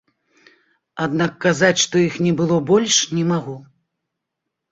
[1.05, 3.53] Аднак казаць, што іх не было больш, не магу.